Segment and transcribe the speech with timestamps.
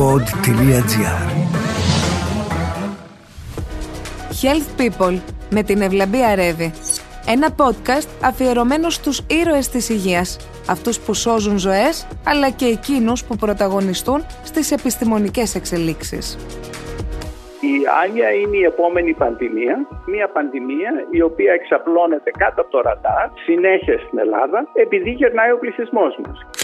[0.00, 1.22] pod.gr
[4.42, 6.72] Health People με την Ευλαμπία Ρεύη.
[7.26, 10.36] Ένα podcast αφιερωμένο στους ήρωες της υγείας.
[10.68, 16.38] Αυτούς που σώζουν ζωές, αλλά και εκείνους που πρωταγωνιστούν στις επιστημονικές εξελίξεις.
[17.60, 23.28] Η Άνια είναι η επόμενη πανδημία, μια πανδημία η οποία εξαπλώνεται κάτω από το ραντάρ
[23.44, 26.59] συνέχεια στην Ελλάδα επειδή γερνάει ο πληθυσμός μας.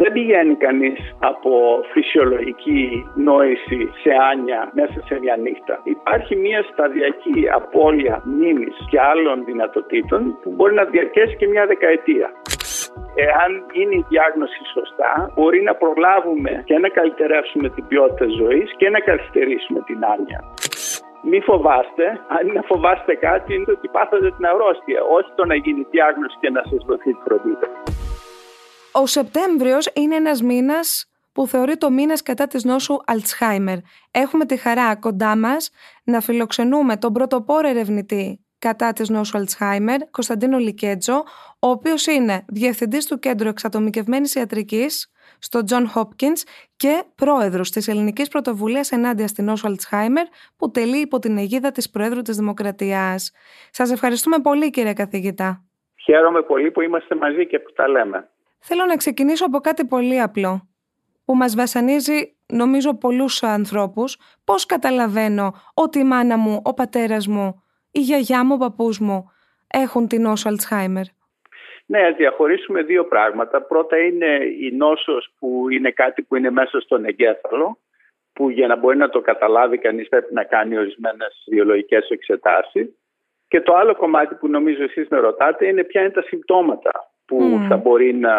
[0.00, 0.98] Δεν πηγαίνει κανείς
[1.30, 1.52] από
[1.92, 2.82] φυσιολογική
[3.14, 5.74] νόηση σε άνια μέσα σε μια νύχτα.
[5.84, 12.28] Υπάρχει μια σταδιακή απώλεια μνήμης και άλλων δυνατοτήτων που μπορεί να διαρκέσει και μια δεκαετία.
[13.26, 18.88] Εάν γίνει η διάγνωση σωστά, μπορεί να προλάβουμε και να καλυτερεύσουμε την ποιότητα ζωής και
[18.90, 20.40] να καθυστερήσουμε την άνοια.
[21.30, 22.06] Μη φοβάστε,
[22.36, 26.50] αν να φοβάστε κάτι είναι ότι πάθατε την αρρώστια, όχι το να γίνει διάγνωση και
[26.50, 27.68] να σας δοθεί τη φροντίδα.
[29.00, 33.76] Ο Σεπτέμβριος είναι ένας μήνας που θεωρεί το μήνας κατά της νόσου Αλτσχάιμερ.
[34.10, 35.70] Έχουμε τη χαρά κοντά μας
[36.04, 41.24] να φιλοξενούμε τον πρωτοπόρο ερευνητή κατά της νόσου Αλτσχάιμερ, Κωνσταντίνο Λικέτζο,
[41.58, 46.42] ο οποίος είναι διευθυντής του Κέντρου Εξατομικευμένης Ιατρικής στο John Hopkins
[46.76, 51.90] και πρόεδρος της Ελληνικής Πρωτοβουλίας ενάντια στην νόσο Αλτσχάιμερ που τελεί υπό την αιγίδα της
[51.90, 53.32] Προέδρου της Δημοκρατίας.
[53.70, 55.64] Σας ευχαριστούμε πολύ κύριε καθηγητά.
[56.04, 58.28] Χαίρομαι πολύ που είμαστε μαζί και που τα λέμε.
[58.60, 60.68] Θέλω να ξεκινήσω από κάτι πολύ απλό
[61.24, 64.16] που μας βασανίζει νομίζω πολλούς ανθρώπους.
[64.44, 69.30] Πώς καταλαβαίνω ότι η μάνα μου, ο πατέρας μου, η γιαγιά μου, ο παππούς μου
[69.66, 71.04] έχουν την νόσο Αλτσχάιμερ.
[71.86, 73.62] Ναι, ας διαχωρίσουμε δύο πράγματα.
[73.62, 77.78] Πρώτα είναι η νόσος που είναι κάτι που είναι μέσα στον εγκέφαλο
[78.32, 82.88] που για να μπορεί να το καταλάβει κανείς πρέπει να κάνει ορισμένες βιολογικές εξετάσεις.
[83.48, 87.66] Και το άλλο κομμάτι που νομίζω εσείς με ρωτάτε είναι ποια είναι τα συμπτώματα που
[87.68, 88.34] θα μπορεί να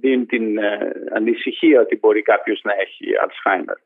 [0.00, 3.78] δίνει την ε, ανησυχία ότι μπορεί κάποιος να έχει Alzheimer.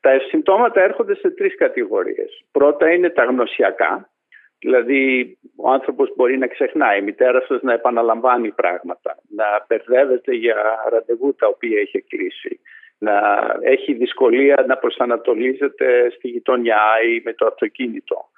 [0.00, 2.44] Τα συμπτώματα έρχονται σε τρεις κατηγορίες.
[2.52, 4.10] Πρώτα είναι τα γνωσιακά,
[4.58, 10.56] δηλαδή ο άνθρωπος μπορεί να ξεχνάει, η μητέρα σας να επαναλαμβάνει πράγματα, να μπερδεύεται για
[10.90, 12.60] ραντεβού τα οποία έχει κλείσει,
[12.98, 13.14] να
[13.60, 18.30] έχει δυσκολία να προσανατολίζεται στη γειτονιά ή με το αυτοκίνητο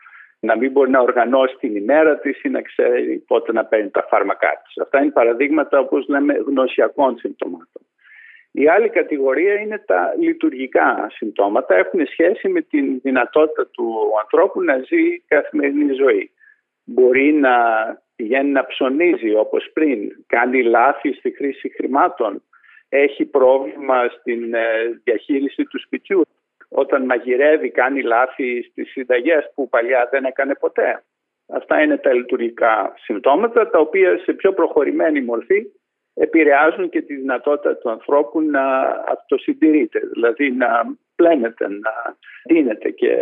[0.45, 4.07] να μην μπορεί να οργανώσει την ημέρα της ή να ξέρει πότε να παίρνει τα
[4.11, 4.79] φάρμακά της.
[4.83, 7.83] Αυτά είναι παραδείγματα όπως λέμε γνωσιακών συμπτωμάτων.
[8.57, 11.75] Η άλλη κατηγορία είναι τα λειτουργικά συμπτώματα.
[11.75, 16.31] Έχουν σχέση με την δυνατότητα του ανθρώπου να ζει καθημερινή ζωή.
[16.85, 17.57] Μπορεί να
[18.17, 22.43] πηγαίνει να ψωνίζει όπως πριν, κάνει λάθη στη χρήση χρημάτων,
[22.89, 24.61] έχει πρόβλημα στην ε,
[25.05, 26.23] διαχείριση του σπιτιού,
[26.69, 31.05] όταν μαγειρεύει κάνει λάθη στις συνταγές που παλιά δεν έκανε ποτέ.
[31.49, 35.67] Αυτά είναι τα λειτουργικά συμπτώματα τα οποία σε πιο προχωρημένη μορφή
[36.15, 43.17] επηρεάζουν και τη δυνατότητα του ανθρώπου να αυτοσυντηρείται, δηλαδή να πλένεται, να δίνεται και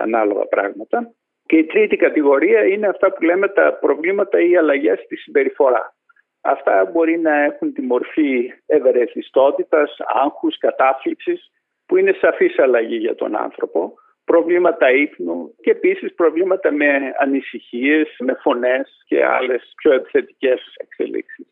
[0.00, 1.12] ανάλογα πράγματα.
[1.46, 5.94] Και η τρίτη κατηγορία είναι αυτά που λέμε τα προβλήματα ή αλλαγές στη συμπεριφορά.
[6.40, 11.50] Αυτά μπορεί να έχουν τη μορφή ευερεθιστότητας, άγχους, κατάφλιξης
[11.86, 18.38] που είναι σαφής αλλαγή για τον άνθρωπο, προβλήματα ύπνου και επίσης προβλήματα με ανησυχίες, με
[18.42, 21.46] φωνές και άλλες πιο επιθετικές εξελίξεις.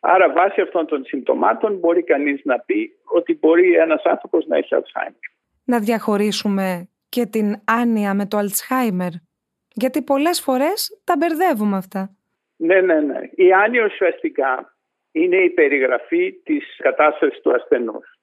[0.00, 4.68] Άρα βάσει αυτών των συμπτωμάτων μπορεί κανείς να πει ότι μπορεί ένας άνθρωπος να έχει
[4.70, 5.32] Alzheimer.
[5.64, 9.12] Να διαχωρίσουμε και την άνοια με το Alzheimer,
[9.72, 12.16] γιατί πολλές φορές τα μπερδεύουμε αυτά.
[12.56, 13.18] Ναι, ναι, ναι.
[13.34, 14.76] Η άνοια ουσιαστικά
[15.12, 18.17] είναι η περιγραφή της κατάστασης του ασθενούς.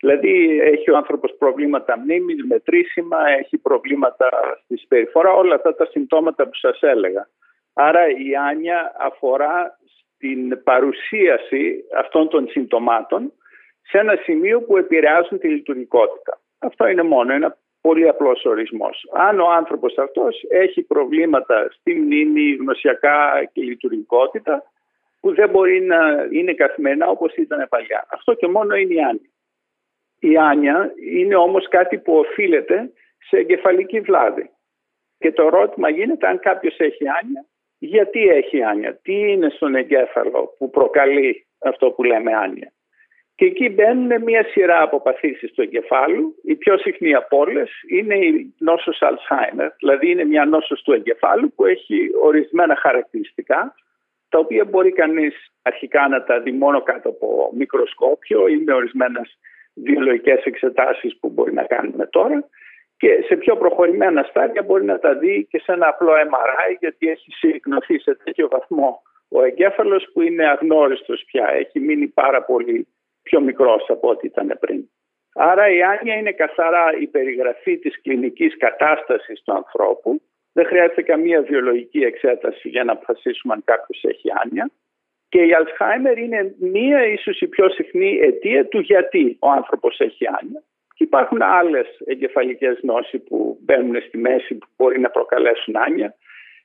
[0.00, 4.28] Δηλαδή έχει ο άνθρωπος προβλήματα μνήμης, μετρήσιμα, έχει προβλήματα
[4.64, 7.28] στη συμπεριφορά, όλα αυτά τα συμπτώματα που σας έλεγα.
[7.72, 9.78] Άρα η άνοια αφορά
[10.14, 13.32] στην παρουσίαση αυτών των συμπτωμάτων
[13.82, 16.40] σε ένα σημείο που επηρεάζουν τη λειτουργικότητα.
[16.58, 19.08] Αυτό είναι μόνο ένα πολύ απλός ορισμός.
[19.12, 24.62] Αν ο άνθρωπος αυτός έχει προβλήματα στη μνήμη, γνωσιακά και λειτουργικότητα
[25.20, 28.06] που δεν μπορεί να είναι καθημερινά όπως ήταν παλιά.
[28.10, 29.30] Αυτό και μόνο είναι η άνοια.
[30.18, 32.92] Η άνια είναι όμως κάτι που οφείλεται
[33.28, 34.50] σε εγκεφαλική βλάβη.
[35.18, 37.46] Και το ερώτημα γίνεται αν κάποιος έχει άνια,
[37.78, 42.72] γιατί έχει άνια, τι είναι στον εγκέφαλο που προκαλεί αυτό που λέμε άνια.
[43.34, 46.34] Και εκεί μπαίνουν μια σειρά από παθήσεις του εγκεφάλου.
[46.42, 51.52] Η πιο συχνή από όλες είναι η νόσος Alzheimer, δηλαδή είναι μια νόσος του εγκεφάλου
[51.54, 53.74] που έχει ορισμένα χαρακτηριστικά,
[54.28, 59.38] τα οποία μπορεί κανείς αρχικά να τα δει μόνο κάτω από μικροσκόπιο ή με ορισμένες
[59.84, 62.48] βιολογικές εξετάσεις που μπορεί να κάνουμε τώρα
[62.96, 67.08] και σε πιο προχωρημένα στάδια μπορεί να τα δει και σε ένα απλό MRI γιατί
[67.08, 72.86] έχει συρρυκνωθεί σε τέτοιο βαθμό ο εγκέφαλος που είναι αγνώριστος πια, έχει μείνει πάρα πολύ
[73.22, 74.88] πιο μικρός από ό,τι ήταν πριν.
[75.34, 80.22] Άρα η άνοια είναι καθαρά η περιγραφή της κλινικής κατάστασης του ανθρώπου.
[80.52, 84.70] Δεν χρειάζεται καμία βιολογική εξέταση για να αποφασίσουμε αν κάποιος έχει άνοια.
[85.28, 90.24] Και η Αλτσχάιμερ είναι μία ίσως η πιο συχνή αιτία του γιατί ο άνθρωπος έχει
[90.40, 90.62] άνοια.
[90.94, 96.14] Και υπάρχουν άλλες εγκεφαλικές νόσοι που μπαίνουν στη μέση που μπορεί να προκαλέσουν άνοια.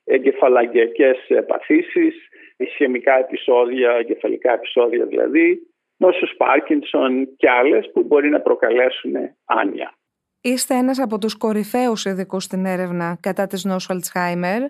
[0.03, 1.17] Εγκεφαλαγγειακές
[1.47, 2.15] παθήσεις,
[2.57, 5.59] ισχυμικά επεισόδια, εγκεφαλικά επεισόδια δηλαδή,
[5.97, 9.13] νόσους Πάρκινσον και άλλες που μπορεί να προκαλέσουν
[9.45, 9.93] άνοια.
[10.41, 14.61] Είστε ένας από τους κορυφαίους ειδικούς στην έρευνα κατά της νόσου Αλτσχάιμερ,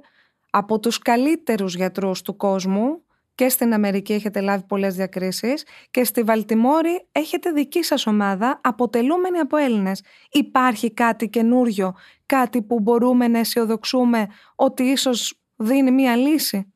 [0.51, 3.03] από τους καλύτερους γιατρούς του κόσμου
[3.35, 9.39] και στην Αμερική έχετε λάβει πολλές διακρίσεις και στη Βαλτιμόρη έχετε δική σας ομάδα αποτελούμενη
[9.39, 10.03] από Έλληνες.
[10.31, 11.93] Υπάρχει κάτι καινούριο,
[12.25, 16.73] κάτι που μπορούμε να αισιοδοξούμε ότι ίσως δίνει μία λύση;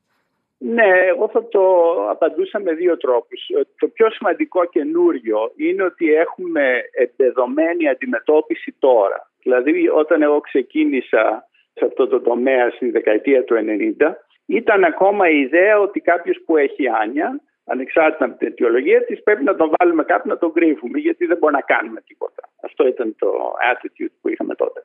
[0.58, 1.62] Ναι, εγώ θα το
[2.10, 3.40] απαντούσα με δύο τρόπους.
[3.78, 6.62] Το πιο σημαντικό καινούριο είναι ότι έχουμε
[6.92, 9.30] επεδομένη αντιμετώπιση τώρα.
[9.42, 13.54] Δηλαδή όταν εγώ ξεκίνησα σε αυτό το τομέα στη δεκαετία του
[13.98, 14.12] 90
[14.46, 19.44] ήταν ακόμα η ιδέα ότι κάποιος που έχει άνια ανεξάρτητα από την αιτιολογία της πρέπει
[19.44, 22.42] να τον βάλουμε κάπου να τον κρύβουμε γιατί δεν μπορεί να κάνουμε τίποτα.
[22.62, 24.84] Αυτό ήταν το attitude που είχαμε τότε.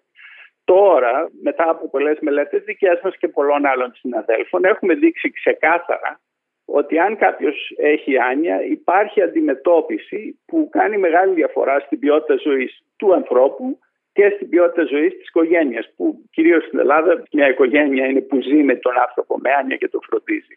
[0.63, 6.19] Τώρα, μετά από πολλές μελέτες δικές μας και πολλών άλλων συναδέλφων, έχουμε δείξει ξεκάθαρα
[6.66, 13.13] ότι αν κάποιος έχει άνοια υπάρχει αντιμετώπιση που κάνει μεγάλη διαφορά στην ποιότητα ζωής του
[13.13, 13.80] ανθρώπου
[14.13, 18.63] και στην ποιότητα ζωής της οικογένειας που κυρίως στην Ελλάδα μια οικογένεια είναι που ζει
[18.63, 20.56] με τον άνθρωπο με άνοια και το φροντίζει.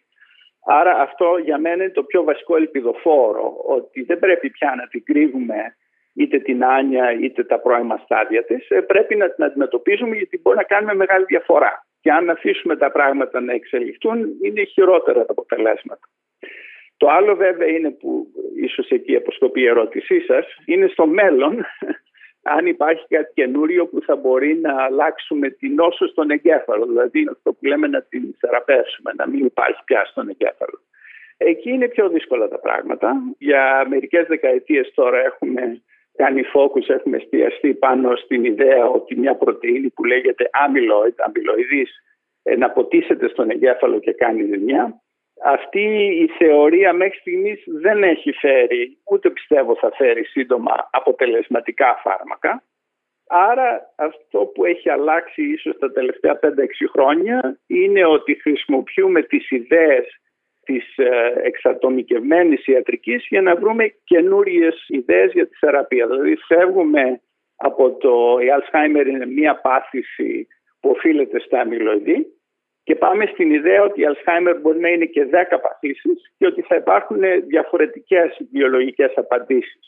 [0.65, 5.03] Άρα αυτό για μένα είναι το πιο βασικό ελπιδοφόρο ότι δεν πρέπει πια να την
[5.03, 5.75] κρύβουμε
[6.13, 10.57] είτε την άνοια είτε τα πρώιμα στάδια της, ε, πρέπει να την αντιμετωπίζουμε γιατί μπορεί
[10.57, 11.85] να κάνουμε μεγάλη διαφορά.
[12.01, 16.07] Και αν αφήσουμε τα πράγματα να εξελιχθούν, είναι χειρότερα τα αποτελέσματα.
[16.97, 21.65] Το άλλο βέβαια είναι που ίσως εκεί αποσκοπεί η ερώτησή σας, είναι στο μέλλον
[22.47, 27.53] αν υπάρχει κάτι καινούριο που θα μπορεί να αλλάξουμε την νόσο στον εγκέφαλο, δηλαδή αυτό
[27.53, 30.79] που λέμε να την θεραπεύσουμε, να μην υπάρχει πια στον εγκέφαλο.
[31.37, 33.13] Εκεί είναι πιο δύσκολα τα πράγματα.
[33.37, 35.81] Για μερικές δεκαετίες τώρα έχουμε
[36.15, 41.91] κάνει focus, έχουμε εστιαστεί πάνω στην ιδέα ότι μια πρωτεΐνη που λέγεται amyloid, αμυλοειδής,
[42.59, 45.01] αποτίσσεται στον εγκέφαλο και κάνει ζημιά.
[45.43, 45.81] Αυτή
[46.23, 52.63] η θεωρία μέχρι στιγμής δεν έχει φέρει, ούτε πιστεύω θα φέρει σύντομα αποτελεσματικά φάρμακα.
[53.27, 56.47] Άρα αυτό που έχει αλλάξει ίσως τα τελευταία 5-6
[56.91, 60.19] χρόνια είναι ότι χρησιμοποιούμε τις ιδέες
[60.63, 66.07] της ε, εξατομικευμένης ιατρικής για να βρούμε καινούριες ιδέες για τη θεραπεία.
[66.07, 67.21] Δηλαδή φεύγουμε
[67.55, 70.47] από το η Alzheimer είναι μία πάθηση
[70.79, 72.34] που οφείλεται στα αμυλοειδή
[72.87, 76.61] και πάμε στην ιδέα ότι η Alzheimer μπορεί να είναι και 10 παθήσεις και ότι
[76.61, 79.83] θα υπάρχουν διαφορετικές βιολογικές απαντήσεις.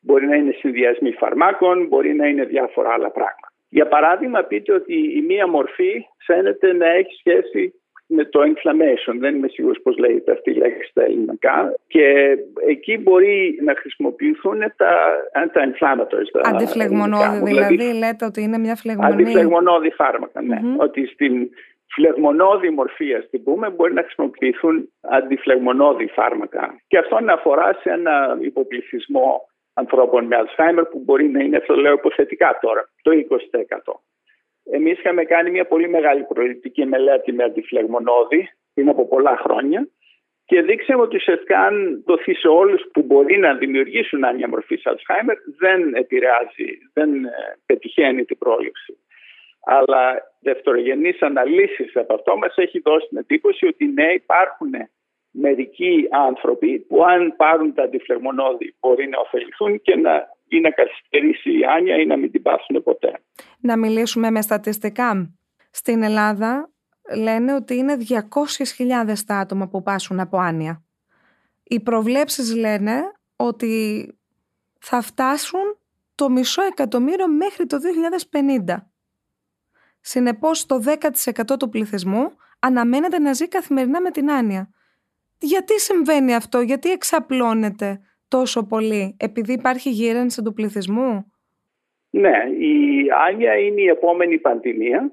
[0.00, 3.48] Μπορεί να είναι συνδυασμοί φαρμάκων, μπορεί να είναι διάφορα άλλα πράγματα.
[3.68, 5.92] Για παράδειγμα, πείτε ότι η μία μορφή
[6.26, 7.74] φαίνεται να έχει σχέση
[8.06, 9.14] με το inflammation.
[9.18, 11.74] Δεν είμαι σίγουρος πώς λέγεται αυτή η λέξη στα ελληνικά.
[11.86, 12.36] Και
[12.68, 14.92] εκεί μπορεί να χρησιμοποιηθούν τα,
[15.32, 16.40] τα inflammatories.
[16.42, 19.12] Αντιφλεγμονώδη δηλαδή, δηλαδή, λέτε ότι είναι μια φλεγμονή.
[19.12, 20.60] Αντιφλεγμονώδη φάρμακα, ναι.
[20.76, 21.50] Ότι στην
[21.94, 26.80] φλεγμονώδη μορφή, ας την πούμε, μπορεί να χρησιμοποιηθούν αντιφλεγμονώδη φάρμακα.
[26.86, 31.74] Και αυτό να αφορά σε ένα υποπληθυσμό ανθρώπων με Alzheimer που μπορεί να είναι, αυτό
[31.74, 33.92] λέω υποθετικά τώρα, το 20%.
[34.70, 39.88] Εμείς είχαμε κάνει μια πολύ μεγάλη προληπτική μελέτη με αντιφλεγμονώδη πριν από πολλά χρόνια
[40.44, 45.36] και δείξαμε ότι ουσιαστικά αν δοθεί σε όλους που μπορεί να δημιουργήσουν άνοια μορφή Alzheimer
[45.58, 47.30] δεν επηρεάζει, δεν ε,
[47.66, 48.98] πετυχαίνει την πρόληψη.
[49.64, 54.70] Αλλά δευτερογενείς αναλύσεις από αυτό μας έχει δώσει την εντύπωση ότι ναι υπάρχουν
[55.30, 61.58] μερικοί άνθρωποι που αν πάρουν τα αντιφλεγμονώδη μπορεί να ωφεληθούν και να ή να καθυστερήσει
[61.58, 63.12] η άνοια ή να μην την πάσουν ποτέ.
[63.60, 65.34] Να μιλήσουμε με στατιστικά.
[65.70, 66.70] Στην Ελλάδα
[67.16, 70.84] λένε ότι είναι 200.000 τα άτομα που πάσουν από άνοια.
[71.62, 74.06] Οι προβλέψεις λένε ότι
[74.80, 75.78] θα φτάσουν
[76.14, 77.76] το μισό εκατομμύριο μέχρι το
[78.66, 78.74] 2050.
[80.06, 82.30] Συνεπώς το 10% του πληθυσμού
[82.60, 84.68] αναμένεται να ζει καθημερινά με την άνοια.
[85.38, 91.32] Γιατί συμβαίνει αυτό, γιατί εξαπλώνεται τόσο πολύ, επειδή υπάρχει γύρανση του πληθυσμού;
[92.10, 95.12] Ναι, η Άνια είναι η επόμενη πανδημία.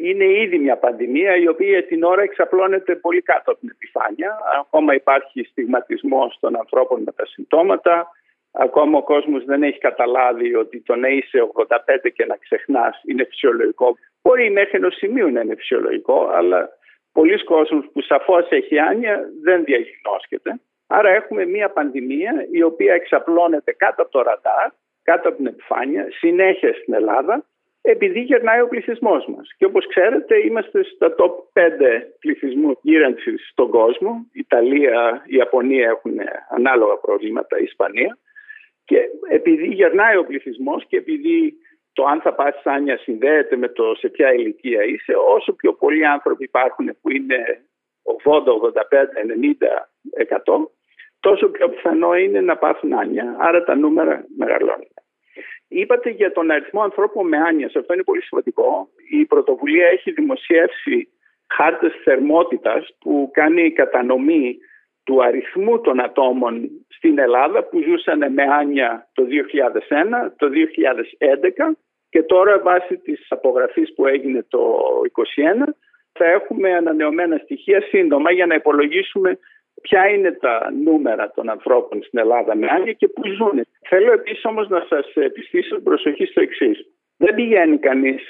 [0.00, 4.38] Είναι ήδη μια πανδημία η οποία την ώρα εξαπλώνεται πολύ κάτω από την επιφάνεια.
[4.60, 8.08] Ακόμα υπάρχει στιγματισμός των ανθρώπων με τα συμπτώματα.
[8.52, 11.76] Ακόμα ο κόσμος δεν έχει καταλάβει ότι το να είσαι 85
[12.14, 13.96] και να ξεχνάς είναι φυσιολογικό.
[14.22, 16.68] Μπορεί μέχρι ενός σημείου να είναι φυσιολογικό, αλλά
[17.12, 20.60] πολλοί κόσμος που σαφώς έχει άνοια δεν διαγνώσκεται.
[20.86, 24.70] Άρα έχουμε μία πανδημία η οποία εξαπλώνεται κάτω από το ραντάρ
[25.02, 27.44] κάτω από την επιφάνεια, συνέχεια στην Ελλάδα,
[27.82, 29.54] επειδή γερνάει ο πληθυσμός μας.
[29.56, 34.26] Και όπως ξέρετε, είμαστε στα top 5 πληθυσμού γύρανσης στον κόσμο.
[34.32, 36.18] Η Ιταλία, η Ιαπωνία έχουν
[36.50, 38.18] ανάλογα προβλήματα, η Ισπανία.
[38.84, 41.54] Και επειδή γερνάει ο πληθυσμός και επειδή
[41.92, 46.06] το αν θα πας Άνια συνδέεται με το σε ποια ηλικία είσαι, όσο πιο πολλοί
[46.06, 47.64] άνθρωποι υπάρχουν που είναι
[48.24, 49.12] 80, 85,
[49.48, 50.68] 90, 100,
[51.20, 53.36] τόσο πιο πιθανό είναι να πάθουν Άνια.
[53.38, 54.92] Άρα τα νούμερα μεγαλώνουν.
[55.72, 57.66] Είπατε για τον αριθμό ανθρώπων με άνοια.
[57.66, 58.88] Αυτό είναι πολύ σημαντικό.
[59.10, 61.08] Η πρωτοβουλία έχει δημοσιεύσει
[61.48, 64.58] χάρτες θερμότητας που κάνει κατανομή
[65.04, 71.76] του αριθμού των ατόμων στην Ελλάδα που ζούσαν με άνοια το 2001, το 2011
[72.08, 74.60] και τώρα βάσει της απογραφής που έγινε το
[75.66, 75.72] 2021
[76.12, 79.38] θα έχουμε ανανεωμένα στοιχεία σύντομα για να υπολογίσουμε
[79.82, 83.66] ποια είναι τα νούμερα των ανθρώπων στην Ελλάδα με άνοια και πού ζουν.
[83.88, 86.86] Θέλω επίσης όμως να σας επιστήσω προσοχή στο εξής.
[87.16, 88.22] Δεν πηγαίνει κανείς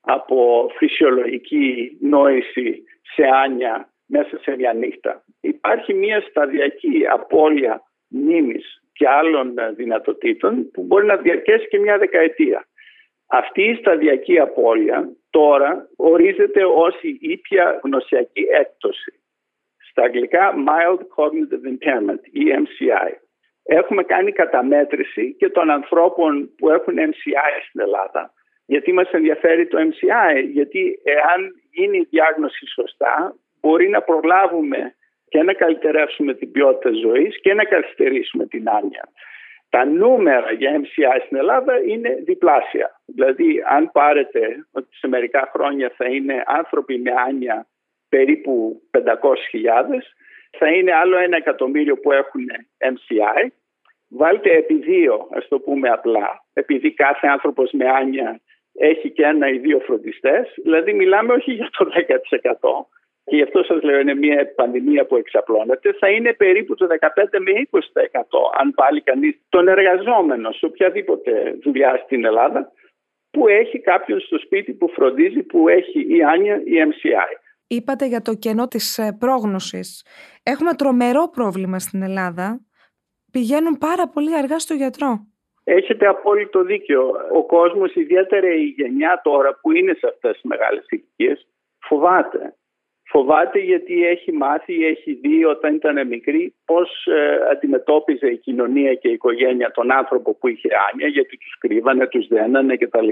[0.00, 5.24] από φυσιολογική νόηση σε άνοια μέσα σε μια νύχτα.
[5.40, 12.66] Υπάρχει μια σταδιακή απώλεια μνήμης και άλλων δυνατοτήτων που μπορεί να διαρκέσει και μια δεκαετία.
[13.26, 19.12] Αυτή η σταδιακή απώλεια τώρα ορίζεται ως η ήπια γνωσιακή έκπτωση.
[19.90, 23.10] Στα αγγλικά Mild Cognitive Impairment, EMCI.
[23.62, 28.32] Έχουμε κάνει καταμέτρηση και των ανθρώπων που έχουν MCI στην Ελλάδα.
[28.66, 34.94] Γιατί μας ενδιαφέρει το MCI, γιατί εάν γίνει η διάγνωση σωστά, μπορεί να προλάβουμε
[35.28, 39.08] και να καλυτερεύσουμε την ποιότητα ζωής και να καθυστερήσουμε την άνοια.
[39.70, 43.00] Τα νούμερα για MCI στην Ελλάδα είναι διπλάσια.
[43.06, 47.66] Δηλαδή, αν πάρετε ότι σε μερικά χρόνια θα είναι άνθρωποι με άνοια
[48.08, 49.04] περίπου 500.000,
[50.58, 52.46] θα είναι άλλο ένα εκατομμύριο που έχουν
[52.78, 53.46] MCI.
[54.08, 58.40] Βάλτε επί δύο, ας το πούμε απλά, επειδή κάθε άνθρωπος με άνοια
[58.78, 62.86] έχει και ένα ή δύο φροντιστές, δηλαδή μιλάμε όχι για το 10%,
[63.28, 67.38] και γι' αυτό σας λέω είναι μια πανδημία που εξαπλώνεται, θα είναι περίπου το 15
[67.38, 67.80] με 20%
[68.60, 72.72] αν πάλι κανείς τον εργαζόμενο σε οποιαδήποτε δουλειά στην Ελλάδα
[73.30, 77.32] που έχει κάποιον στο σπίτι που φροντίζει που έχει η Άνια ή MCI.
[77.66, 80.06] Είπατε για το κενό της ε, πρόγνωσης.
[80.42, 82.60] Έχουμε τρομερό πρόβλημα στην Ελλάδα.
[83.32, 85.26] Πηγαίνουν πάρα πολύ αργά στο γιατρό.
[85.64, 87.12] Έχετε απόλυτο δίκιο.
[87.32, 91.46] Ο κόσμος, ιδιαίτερα η γενιά τώρα που είναι σε αυτές τις μεγάλες ηλικίες,
[91.78, 92.57] φοβάται.
[93.10, 99.08] Φοβάται γιατί έχει μάθει, έχει δει όταν ήταν μικρή πώς ε, αντιμετώπιζε η κοινωνία και
[99.08, 103.08] η οικογένεια τον άνθρωπο που είχε άνοια γιατί τους κρύβανε, τους δένανε κτλ.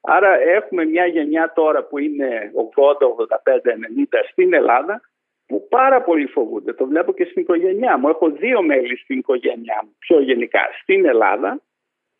[0.00, 3.06] Άρα έχουμε μια γενιά τώρα που είναι 80,
[3.52, 3.70] 85,
[4.04, 5.00] 90 στην Ελλάδα
[5.46, 6.72] που πάρα πολύ φοβούνται.
[6.72, 8.08] Το βλέπω και στην οικογένειά μου.
[8.08, 11.60] Έχω δύο μέλη στην οικογένειά μου πιο γενικά στην Ελλάδα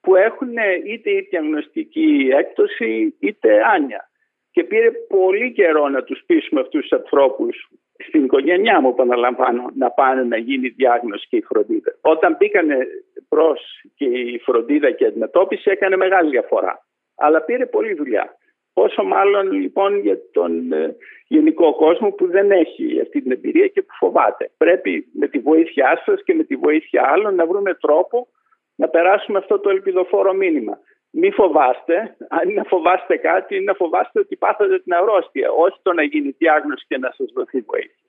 [0.00, 0.54] που έχουν
[0.86, 4.10] είτε η διαγνωστική έκπτωση είτε άνια
[4.52, 7.68] και πήρε πολύ καιρό να τους πείσουμε αυτούς τους ανθρώπους
[8.06, 11.94] στην οικογένειά μου επαναλαμβάνω να πάνε να γίνει διάγνωση και η φροντίδα.
[12.00, 12.76] Όταν μπήκανε
[13.28, 13.60] προς
[13.94, 16.86] και η φροντίδα και η αντιμετώπιση έκανε μεγάλη διαφορά.
[17.16, 18.36] Αλλά πήρε πολλή δουλειά.
[18.72, 23.82] Πόσο μάλλον λοιπόν για τον ε, γενικό κόσμο που δεν έχει αυτή την εμπειρία και
[23.82, 24.50] που φοβάται.
[24.56, 28.28] Πρέπει με τη βοήθειά σας και με τη βοήθεια άλλων να βρούμε τρόπο
[28.74, 30.78] να περάσουμε αυτό το ελπιδοφόρο μήνυμα
[31.12, 35.78] μη φοβάστε, αν είναι να φοβάστε κάτι, είναι να φοβάστε ότι πάθατε την αρρώστια, όχι
[35.82, 38.04] το να γίνει διάγνωση και να σας δοθεί βοήθεια.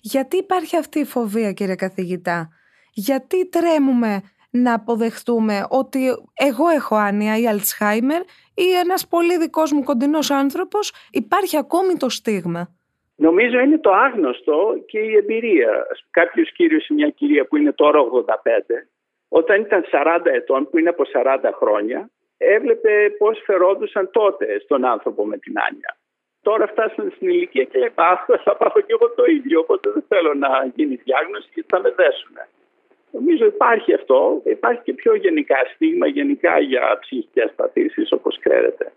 [0.00, 2.48] Γιατί υπάρχει αυτή η φοβία κύριε καθηγητά,
[2.94, 5.98] γιατί τρέμουμε να αποδεχτούμε ότι
[6.34, 8.20] εγώ έχω άνοια ή Αλτσχάιμερ
[8.54, 12.68] ή ένας πολύ δικός μου κοντινός άνθρωπος, υπάρχει ακόμη το στίγμα;
[13.16, 15.86] Νομίζω είναι το άγνωστο και η εμπειρία.
[16.10, 18.88] Κάποιος κύριος ή μια κυρία που είναι τώρα 85,
[19.28, 22.10] όταν ήταν 40 ετών, που είναι από 40 χρόνια,
[22.44, 25.96] έβλεπε πώς φερόντουσαν τότε στον άνθρωπο με την άνοια.
[26.42, 27.92] Τώρα φτάσαν στην ηλικία και λέει
[28.44, 31.90] θα πάω και εγώ το ίδιο, οπότε δεν θέλω να γίνει διάγνωση γιατί θα με
[31.90, 32.36] δέσουν.
[33.10, 38.92] Νομίζω υπάρχει αυτό, υπάρχει και πιο γενικά στίγμα γενικά για ψυχικές παθήσεις όπως ξέρετε.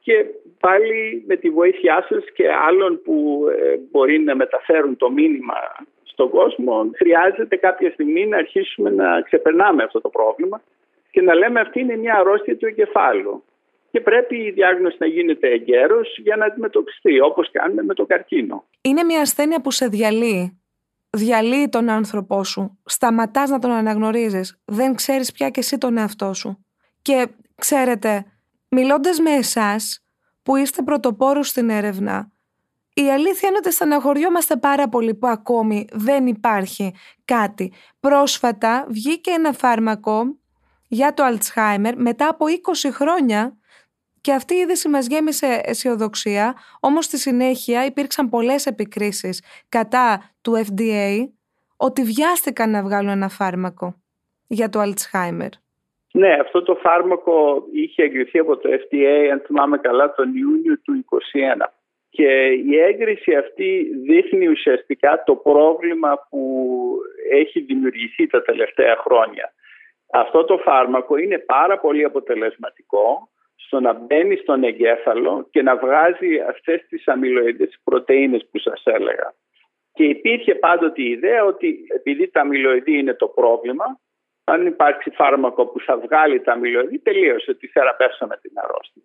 [0.00, 0.26] Και
[0.60, 5.54] πάλι με τη βοήθειά σας και άλλων που ε, μπορεί να μεταφέρουν το μήνυμα
[6.02, 10.62] στον κόσμο χρειάζεται κάποια στιγμή να αρχίσουμε να ξεπερνάμε αυτό το πρόβλημα
[11.10, 13.44] και να λέμε αυτή είναι μια αρρώστια του εγκεφάλου.
[13.90, 18.64] Και πρέπει η διάγνωση να γίνεται εγκαίρως για να αντιμετωπιστεί, όπως κάνουμε με το καρκίνο.
[18.80, 20.60] Είναι μια ασθένεια που σε διαλύει.
[21.10, 22.78] Διαλύει τον άνθρωπό σου.
[22.84, 24.60] Σταματάς να τον αναγνωρίζεις.
[24.64, 26.64] Δεν ξέρεις πια και εσύ τον εαυτό σου.
[27.02, 28.24] Και ξέρετε,
[28.68, 30.04] μιλώντας με εσάς
[30.42, 32.32] που είστε πρωτοπόρους στην έρευνα,
[32.94, 37.72] η αλήθεια είναι ότι στεναχωριόμαστε πάρα πολύ που ακόμη δεν υπάρχει κάτι.
[38.00, 40.39] Πρόσφατα βγήκε ένα φάρμακο
[40.90, 43.56] για το Alzheimer μετά από 20 χρόνια
[44.20, 50.52] και αυτή η είδηση μας γέμισε αισιοδοξία, όμως στη συνέχεια υπήρξαν πολλές επικρίσεις κατά του
[50.66, 51.28] FDA
[51.76, 53.94] ότι βιάστηκαν να βγάλουν ένα φάρμακο
[54.46, 55.52] για το Alzheimer.
[56.12, 61.04] Ναι, αυτό το φάρμακο είχε εγκριθεί από το FDA, αν θυμάμαι καλά, τον Ιούνιο του
[61.62, 61.66] 2021.
[62.10, 66.42] Και η έγκριση αυτή δείχνει ουσιαστικά το πρόβλημα που
[67.30, 69.52] έχει δημιουργηθεί τα τελευταία χρόνια.
[70.12, 76.40] Αυτό το φάρμακο είναι πάρα πολύ αποτελεσματικό στο να μπαίνει στον εγκέφαλο και να βγάζει
[76.48, 79.34] αυτές τις αμυλοειδές πρωτεΐνες που σας έλεγα.
[79.92, 84.00] Και υπήρχε πάντοτε η ιδέα ότι επειδή τα αμυλοειδή είναι το πρόβλημα,
[84.44, 89.02] αν υπάρξει φάρμακο που θα βγάλει τα αμυλοειδή, τελείωσε, ότι θεραπεύσαμε την αρρώστια.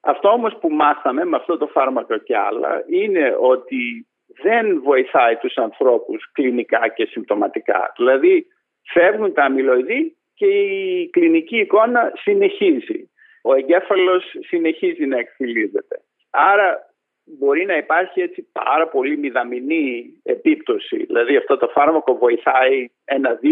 [0.00, 4.08] Αυτό όμως που μάθαμε με αυτό το φάρμακο και άλλα είναι ότι
[4.42, 7.92] δεν βοηθάει τους ανθρώπους κλινικά και συμπτωματικά.
[7.96, 8.46] Δηλαδή
[8.92, 13.10] φεύγουν τα αμυλοειδή και η κλινική εικόνα συνεχίζει.
[13.42, 16.02] Ο εγκέφαλος συνεχίζει να εκφυλίζεται.
[16.30, 16.94] Άρα
[17.24, 20.96] μπορεί να υπάρχει έτσι πάρα πολύ μηδαμινή επίπτωση.
[21.04, 23.48] Δηλαδή αυτό το φάρμακο βοηθάει ένα 2%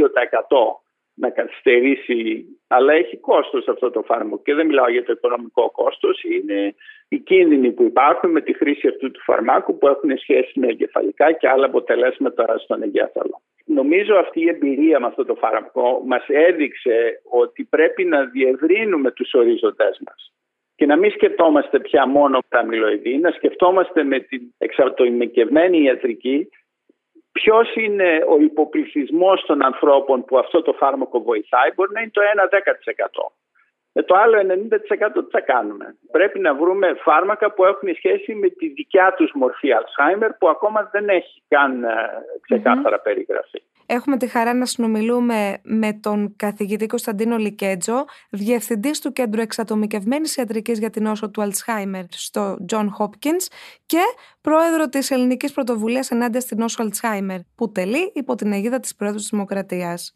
[1.14, 6.22] να καθυστερήσει, αλλά έχει κόστος αυτό το φάρμακο και δεν μιλάω για το οικονομικό κόστος,
[6.22, 6.74] είναι
[7.08, 11.32] οι κίνδυνοι που υπάρχουν με τη χρήση αυτού του φαρμάκου που έχουν σχέση με εγκεφαλικά
[11.32, 13.40] και άλλα αποτελέσματα στον εγκέφαλο.
[13.70, 19.34] Νομίζω αυτή η εμπειρία με αυτό το φάρμακο μας έδειξε ότι πρέπει να διευρύνουμε τους
[19.34, 20.32] ορίζοντές μας
[20.74, 26.48] και να μην σκεφτόμαστε πια μόνο τα αμυλοειδή, να σκεφτόμαστε με την εξαρτοημικευμένη ιατρική
[27.32, 32.20] Ποιος είναι ο υποπληθυσμός των ανθρώπων που αυτό το φάρμακο βοηθάει, μπορεί να είναι το
[32.20, 33.32] 1-10%.
[33.98, 38.48] Με το άλλο 90% τι θα κάνουμε; Πρέπει να βρούμε φάρμακα που έχουν σχέση με
[38.48, 41.88] τη δικιά τους μορφή Alzheimer που ακόμα δεν έχει καν ε,
[42.40, 43.62] ξεκάθαρα περιγραφή.
[43.86, 50.78] Έχουμε τη χαρά να συνομιλούμε με τον καθηγητή Κωνσταντίνο Λικέτζο, διευθυντής του Κέντρου Εξατομικευμένης Ιατρικής
[50.78, 53.46] για την Όσο του Alzheimer στο John Hopkins
[53.86, 54.02] και
[54.40, 59.18] πρόεδρο της Ελληνικής Πρωτοβουλίας ενάντια στην Όσο Alzheimer, που τελεί υπό την αιγίδα της Πρόεδρου
[59.20, 60.14] της Δημοκρατίας.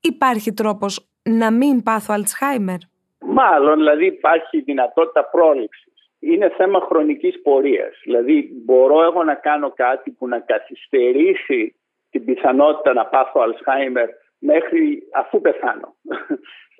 [0.00, 2.78] Υπάρχει τρόπος να μην πάθω Alzheimer.
[3.20, 5.92] Μάλλον, δηλαδή υπάρχει δυνατότητα πρόληψης.
[6.20, 8.00] Είναι θέμα χρονικής πορείας.
[8.02, 11.74] Δηλαδή μπορώ εγώ να κάνω κάτι που να καθυστερήσει
[12.10, 15.94] την πιθανότητα να πάθω Αλσχάιμερ μέχρι αφού πεθάνω.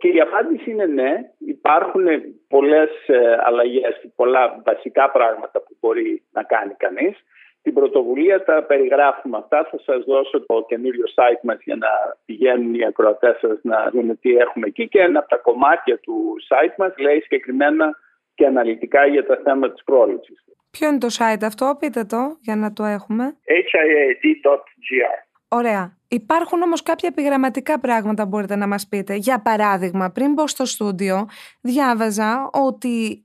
[0.00, 2.06] Και η απάντηση είναι ναι, υπάρχουν
[2.48, 7.16] πολλές ε, αλλαγές, πολλά βασικά πράγματα που μπορεί να κάνει κανείς.
[7.62, 9.68] Την πρωτοβουλία τα περιγράφουμε αυτά.
[9.70, 11.88] Θα σας δώσω το καινούριο site μας για να
[12.24, 14.88] πηγαίνουν οι ακροατές σας να δουν τι έχουμε εκεί.
[14.88, 17.96] Και ένα από τα κομμάτια του site μας λέει συγκεκριμένα
[18.34, 20.44] και αναλυτικά για τα θέματα της πρόληψης.
[20.70, 23.36] Ποιο είναι το site αυτό, πείτε το για να το έχουμε.
[23.46, 25.98] hiad.gr Ωραία.
[26.08, 29.14] Υπάρχουν όμως κάποια επιγραμματικά πράγματα που μπορείτε να μας πείτε.
[29.14, 31.28] Για παράδειγμα, πριν μπω στο στούντιο,
[31.60, 33.24] διάβαζα ότι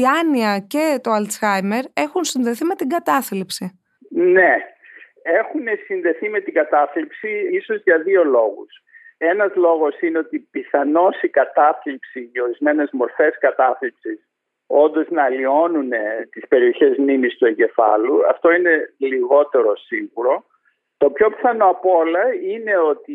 [0.00, 3.80] η άνοια και το Alzheimer έχουν συνδεθεί με την κατάθλιψη.
[4.10, 4.54] Ναι,
[5.22, 8.72] έχουν συνδεθεί με την κατάθλιψη ίσως για δύο λόγους.
[9.18, 14.26] Ένας λόγος είναι ότι πιθανώς η κατάθλιψη, οι ορισμένες μορφές κατάθλιψης
[14.66, 15.90] όντως να αλλοιώνουν
[16.30, 18.26] τις περιοχές μνήμης του εγκεφάλου.
[18.28, 20.46] Αυτό είναι λιγότερο σίγουρο.
[20.96, 23.12] Το πιο πιθανό από όλα είναι ότι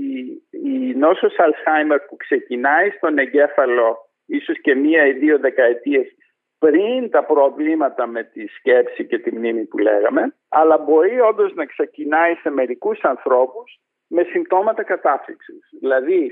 [0.50, 6.15] η νόσος Alzheimer που ξεκινάει στον εγκέφαλο ίσως και μία ή δύο δεκαετίες
[6.65, 11.65] πριν τα προβλήματα με τη σκέψη και τη μνήμη που λέγαμε, αλλά μπορεί όντως να
[11.65, 15.69] ξεκινάει σε μερικούς ανθρώπους με συμπτώματα κατάφυξης.
[15.80, 16.32] Δηλαδή,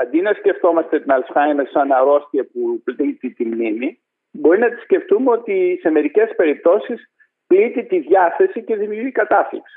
[0.00, 4.00] αντί να σκεφτόμαστε την Alzheimer σαν αρρώστια που πλήττει τη μνήμη,
[4.30, 7.12] μπορεί να τη σκεφτούμε ότι σε μερικές περιπτώσεις
[7.46, 9.76] πλήττει τη διάθεση και δημιουργεί κατάφυξη.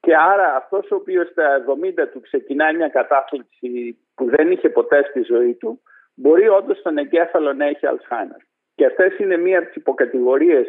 [0.00, 1.64] Και άρα αυτός ο οποίος στα
[2.02, 5.82] 70 του ξεκινάει μια κατάφυξη που δεν είχε ποτέ στη ζωή του,
[6.14, 8.47] μπορεί όντως στον εγκέφαλο να έχει Alzheimer.
[8.78, 10.66] Και αυτές είναι μία από τις υποκατηγορίες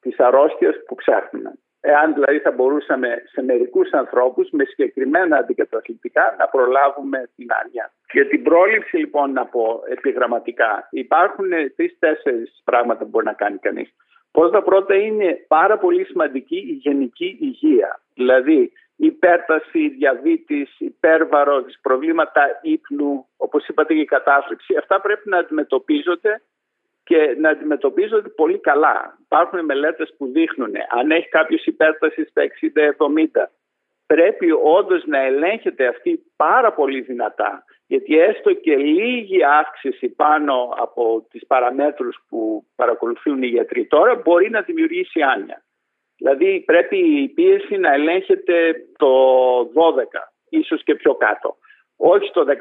[0.00, 1.52] της αρρώστιας που ψάχνουμε.
[1.80, 7.92] Εάν δηλαδή θα μπορούσαμε σε μερικούς ανθρώπους με συγκεκριμένα αντικαταθλιπτικά να προλάβουμε την άνοια.
[8.12, 13.94] Για την πρόληψη λοιπόν να πω επιγραμματικά υπάρχουν τρει-τέσσερι πράγματα που μπορεί να κάνει κανείς.
[14.30, 18.00] Πρώτα πρώτα είναι πάρα πολύ σημαντική η γενική υγεία.
[18.14, 24.76] Δηλαδή υπέρταση, διαβήτης, υπέρβαρος, προβλήματα ύπνου, όπως είπατε και η κατάσταση.
[24.78, 26.42] Αυτά πρέπει να αντιμετωπίζονται
[27.10, 29.18] και να αντιμετωπίζονται πολύ καλά.
[29.24, 32.42] Υπάρχουν μελέτες που δείχνουν αν έχει κάποιος υπέρταση στα
[33.36, 33.46] 60-70
[34.06, 41.26] πρέπει όντως να ελέγχεται αυτή πάρα πολύ δυνατά γιατί έστω και λίγη αύξηση πάνω από
[41.30, 45.62] τις παραμέτρους που παρακολουθούν οι γιατροί τώρα μπορεί να δημιουργήσει άνοια.
[46.16, 48.54] Δηλαδή πρέπει η πίεση να ελέγχεται
[48.96, 49.12] το
[49.60, 49.64] 12,
[50.48, 51.56] ίσως και πιο κάτω.
[51.96, 52.52] Όχι το 13-14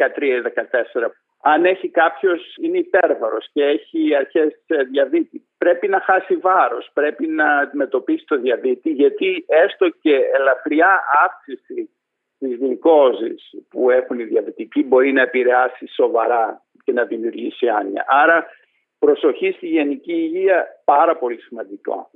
[1.41, 7.57] Αν έχει κάποιος, είναι υπέρβαρος και έχει αρχές διαβήτη, πρέπει να χάσει βάρος, πρέπει να
[7.57, 11.89] αντιμετωπίσει το διαβήτη γιατί έστω και ελαφριά αύξηση
[12.39, 18.05] της γλυκόζης που έχουν οι διαβητικοί μπορεί να επηρεάσει σοβαρά και να δημιουργήσει άνοια.
[18.07, 18.45] Άρα
[18.99, 22.09] προσοχή στη γενική υγεία πάρα πολύ σημαντικό.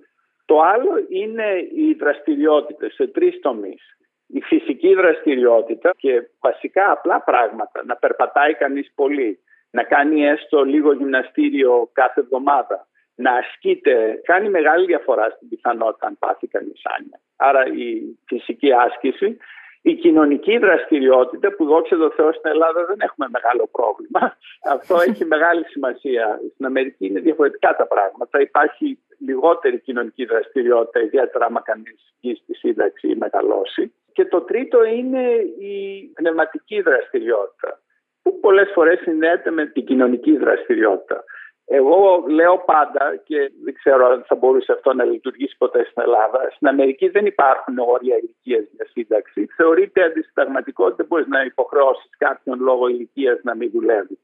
[0.46, 3.98] Το άλλο είναι οι δραστηριότητες σε τρεις τομείς.
[4.34, 7.84] Η φυσική δραστηριότητα και βασικά απλά πράγματα.
[7.86, 14.86] Να περπατάει κανείς πολύ, να κάνει έστω λίγο γυμναστήριο κάθε εβδομάδα, να ασκείται, κάνει μεγάλη
[14.86, 17.20] διαφορά στην πιθανότητα αν πάθει κανείς άνοια.
[17.36, 19.38] Άρα η φυσική άσκηση
[19.86, 24.38] η κοινωνική δραστηριότητα που δόξα τω Θεώ στην Ελλάδα δεν έχουμε μεγάλο πρόβλημα.
[24.76, 26.40] Αυτό έχει μεγάλη σημασία.
[26.54, 28.42] Στην Αμερική είναι διαφορετικά τα πράγματα.
[28.42, 33.94] Υπάρχει λιγότερη κοινωνική δραστηριότητα, ιδιαίτερα άμα κανείς βγει στη σύνταξη ή μεγαλώσει.
[34.14, 35.22] Και το τρίτο είναι
[35.60, 37.80] η πνευματική δραστηριότητα,
[38.22, 41.24] που πολλές φορές συνδέεται με την κοινωνική δραστηριότητα.
[41.66, 46.50] Εγώ λέω πάντα και δεν ξέρω αν θα μπορούσε αυτό να λειτουργήσει ποτέ στην Ελλάδα.
[46.56, 49.48] Στην Αμερική δεν υπάρχουν όρια ηλικίας για σύνταξη.
[49.56, 54.20] Θεωρείται αντισυνταγματικό ότι δεν μπορείς να υποχρεώσεις κάποιον λόγω ηλικίας να μην δουλεύει.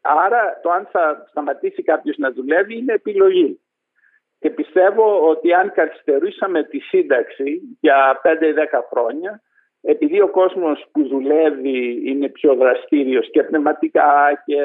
[0.00, 3.60] Άρα το αν θα σταματήσει κάποιος να δουλεύει είναι επιλογή.
[4.44, 9.42] Και πιστεύω ότι αν καθυστερούσαμε τη σύνταξη για 5 ή 10 χρόνια,
[9.80, 14.56] επειδή ο κόσμος που δουλεύει είναι πιο δραστήριος και πνευματικά και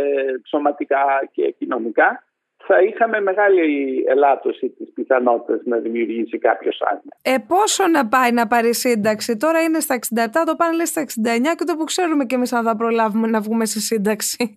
[0.48, 2.24] σωματικά και κοινωνικά,
[2.58, 7.18] θα είχαμε μεγάλη ελάττωση της πιθανότητας να δημιουργήσει κάποιος άνοια.
[7.22, 11.02] Ε, πόσο να πάει να πάρει σύνταξη; Τώρα είναι στα 67, το πάνε λέει στα
[11.02, 14.56] 69 και το που ξέρουμε και εμείς αν θα προλάβουμε να βγούμε σε σύνταξη.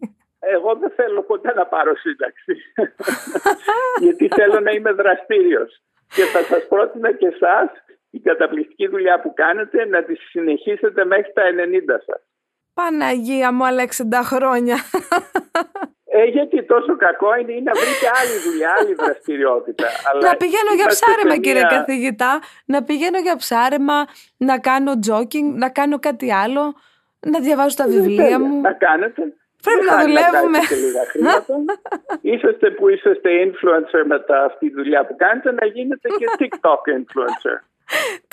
[0.50, 2.52] Εγώ δεν θέλω ποτέ να πάρω σύνταξη.
[4.04, 5.82] Γιατί θέλω να είμαι δραστήριος.
[6.14, 7.70] Και θα σας πρότεινα και εσάς
[8.10, 12.22] η καταπληκτική δουλειά που κάνετε να τη συνεχίσετε μέχρι τα 90 σας.
[12.74, 13.90] Παναγία μου, άλλα 60
[14.22, 14.76] χρόνια.
[16.14, 19.86] Ε, γιατί τόσο κακό είναι, να βρείτε άλλη δουλειά, άλλη δραστηριότητα.
[20.12, 22.40] Αλλά να πηγαίνω για ψάρεμα, κύριε καθηγητά.
[22.64, 26.74] Να πηγαίνω για ψάρεμα, να κάνω τζόκινγκ, να κάνω κάτι άλλο,
[27.20, 28.60] να διαβάζω τα βιβλία μου.
[28.60, 29.22] Να κάνετε.
[29.66, 30.58] Πρέπει να δουλεύουμε.
[32.20, 36.82] είσαστε που είσαστε influencer με τα αυτή τη δουλειά που κάνετε, να γίνετε και TikTok
[36.98, 37.56] influencer.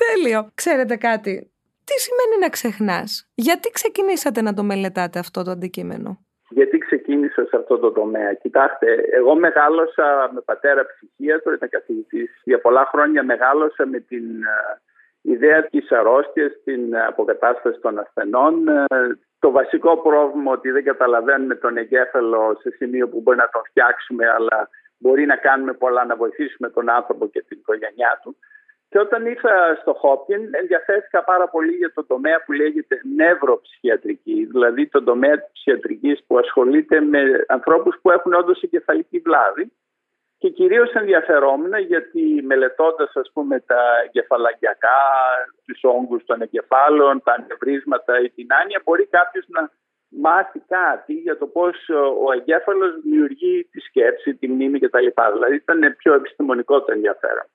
[0.03, 0.51] Τέλειο.
[0.53, 1.51] Ξέρετε κάτι.
[1.83, 7.55] Τι σημαίνει να ξεχνάς; Γιατί ξεκινήσατε να το μελετάτε αυτό το αντικείμενο; Γιατί ξεκίνησα σε
[7.55, 12.41] αυτό το τομέα; Κοιτάξτε, εγώ μεγάλωσα με πατέρα ψυχίατρο, ήταν καθηγητής.
[12.43, 14.81] Για πολλά χρόνια μεγάλωσα με την ε,
[15.21, 18.53] ιδέα της αρρώστιας, την αποκατάσταση των ασθενών.
[19.39, 23.61] Ε, το βασικό πρόβλημα ότι δεν καταλαβαίνουμε τον εγκέφαλο σε σημείο που μπορεί να τον
[23.65, 28.35] φτιάξουμε, αλλά μπορεί να κάνουμε πολλά να βοηθήσουμε τον άνθρωπο και την οικογένειά του.
[28.89, 34.87] Και όταν ήρθα στο Χόπκιν ενδιαφέρθηκα πάρα πολύ για το τομέα που λέγεται νευροψυχιατρική, δηλαδή
[34.87, 39.71] το τομέα της ψυχιατρικής που ασχολείται με ανθρώπους που έχουν όντως εγκεφαλική βλάβη
[40.39, 44.99] και κυρίως ενδιαφερόμουν γιατί μελετώντας ας πούμε τα εγκεφαλαγιακά,
[45.65, 49.71] τους όγκους των εγκεφάλων, τα ανεβρίσματα ή την άνοια μπορεί κάποιος να
[50.09, 51.89] μάθει κάτι για το πώς
[52.25, 55.07] ο εγκέφαλος δημιουργεί τη σκέψη, τη μνήμη κτλ.
[55.33, 57.47] Δηλαδή ήταν πιο επιστημονικό το ενδιαφέρον.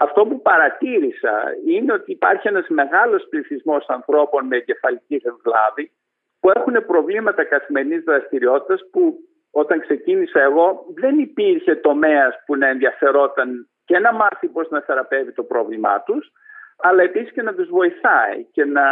[0.00, 5.92] Αυτό που παρατήρησα είναι ότι υπάρχει ένας μεγάλος πληθυσμός ανθρώπων με εγκεφαλική βλάβη
[6.40, 9.18] που έχουν προβλήματα καθημερινής δραστηριότητας που
[9.52, 15.32] όταν ξεκίνησα εγώ δεν υπήρχε τομέας που να ενδιαφερόταν και να μάθει πώς να θεραπεύει
[15.32, 16.32] το πρόβλημά τους
[16.76, 18.84] αλλά επίσης και να τους βοηθάει και να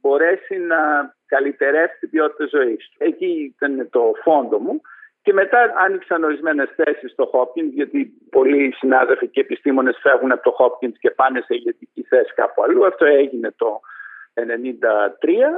[0.00, 0.78] μπορέσει να
[1.26, 3.04] καλυτερεύσει την ποιότητα ζωής του.
[3.04, 4.80] Εκεί ήταν το φόντο μου
[5.22, 10.56] και μετά άνοιξαν ορισμένες θέσεις στο Hopkins, γιατί πολλοί συνάδελφοι και επιστήμονες φεύγουν από το
[10.58, 12.86] Hopkins και πάνε σε ηγετική θέση κάπου αλλού.
[12.86, 13.97] Αυτό έγινε το 1993.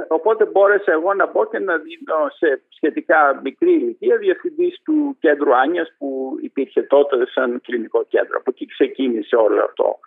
[0.07, 5.55] Οπότε μπόρεσα εγώ να μπω και να δίνω σε σχετικά μικρή ηλικία διευθυντής του κέντρου
[5.55, 8.37] Άνιας που υπήρχε τότε σαν κλινικό κέντρο.
[8.37, 9.99] Από εκεί ξεκίνησε όλο αυτό.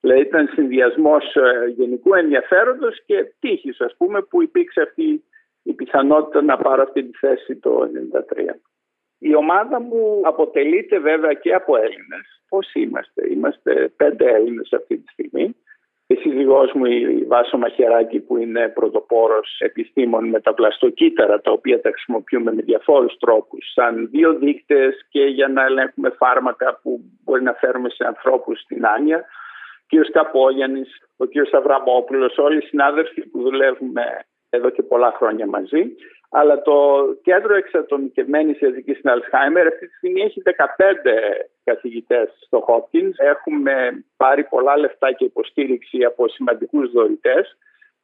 [0.00, 5.24] Δηλαδή ήταν συνδυασμός ε, γενικού ενδιαφέροντος και τύχης, ας πούμε, που υπήρξε αυτή
[5.62, 7.90] η πιθανότητα να πάρω αυτή τη θέση το
[8.50, 8.54] 1993.
[9.18, 12.42] Η ομάδα μου αποτελείται βέβαια και από Έλληνες.
[12.48, 15.56] Πώς είμαστε; Είμαστε πέντε Έλληνες αυτή τη στιγμή.
[16.12, 21.80] Η σύζυγός μου η Βάσο Μαχαιράκη που είναι πρωτοπόρος επιστήμων με τα πλαστοκύτταρα τα οποία
[21.80, 27.42] τα χρησιμοποιούμε με διαφόρους τρόπους σαν δύο δείκτες και για να ελέγχουμε φάρμακα που μπορεί
[27.42, 29.24] να φέρουμε σε ανθρώπους στην Άνια.
[29.92, 30.10] Ο κ.
[30.10, 31.54] Καπόγιανης, ο κ.
[31.54, 34.04] Αβραμόπουλος, όλοι οι συνάδελφοι που δουλεύουμε
[34.50, 35.82] εδώ και πολλά χρόνια μαζί.
[36.34, 36.76] Αλλά το
[37.22, 40.52] κέντρο εξατομικευμένης ιατρικής στην Αλσχάιμερ αυτή τη στιγμή έχει 15
[41.64, 43.12] καθηγητές στο Hopkins.
[43.16, 47.56] Έχουμε πάρει πολλά λεφτά και υποστήριξη από σημαντικούς δωρητές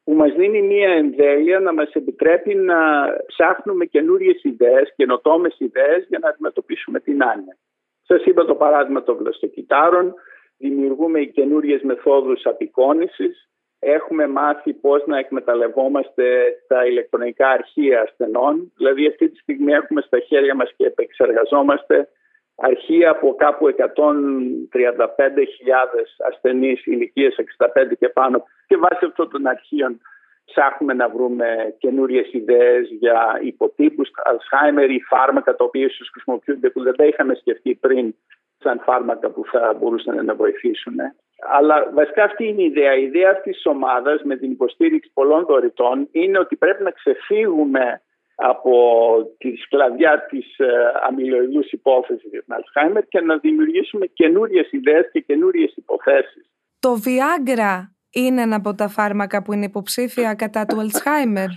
[0.03, 2.79] που μας δίνει μία εμβέλεια να μας επιτρέπει να
[3.27, 7.57] ψάχνουμε καινούριες ιδέες, καινοτόμες ιδέες για να αντιμετωπίσουμε την άνοια.
[8.03, 10.13] Σας είπα το παράδειγμα των βλαστοκυτάρων,
[10.57, 16.23] δημιουργούμε καινούριες μεθόδους απεικόνησης, έχουμε μάθει πώς να εκμεταλλευόμαστε
[16.67, 22.09] τα ηλεκτρονικά αρχεία ασθενών, δηλαδή αυτή τη στιγμή έχουμε στα χέρια μας και επεξεργαζόμαστε
[22.55, 23.75] αρχεία από κάπου 135.000
[26.27, 27.67] ασθενείς ηλικίες 65
[27.99, 30.01] και πάνω και βάσει αυτών των αρχείων
[30.45, 36.83] ψάχνουμε να βρούμε καινούριες ιδέες για υποτύπους Alzheimer ή φάρμακα τα οποία ίσως χρησιμοποιούνται που
[36.83, 38.15] δεν τα είχαμε σκεφτεί πριν
[38.57, 40.95] σαν φάρμακα που θα μπορούσαν να βοηθήσουν.
[41.47, 42.95] Αλλά βασικά αυτή είναι η ιδέα.
[42.95, 48.01] Η ιδέα αυτής της ομάδας με την υποστήριξη πολλών δωρητών είναι ότι πρέπει να ξεφύγουμε
[48.35, 48.73] από
[49.37, 50.65] τη σκλαβιά της ε,
[51.07, 56.49] αμυλοειδούς υπόθεσης για την Alzheimer και να δημιουργήσουμε καινούριες ιδέες και καινούριες υποθέσεις.
[56.79, 57.73] Το Viagra
[58.09, 61.47] είναι ένα από τα φάρμακα που είναι υποψήφια κατά του Alzheimer;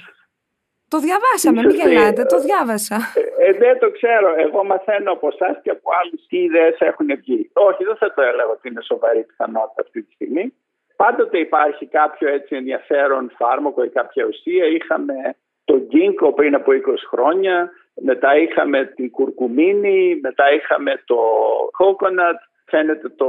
[0.92, 2.98] Το διαβάσαμε, μην γελάτε, το διάβασα.
[3.14, 4.28] Ε, ε, δεν το ξέρω.
[4.46, 7.50] Εγώ μαθαίνω από εσάς και από άλλους τι ιδέες έχουν βγει.
[7.52, 10.55] Όχι, δεν θα το έλεγα ότι είναι σοβαρή πιθανότητα αυτή τη στιγμή.
[10.96, 14.64] Πάντοτε υπάρχει κάποιο έτσι ενδιαφέρον φάρμακο ή κάποια ουσία.
[14.66, 15.14] Είχαμε
[15.64, 16.78] το γκίνκο πριν από 20
[17.11, 21.18] χρόνια, μετά είχαμε την κουρκουμίνη, μετά είχαμε το
[21.78, 22.40] coconut,
[22.73, 23.29] φαίνεται το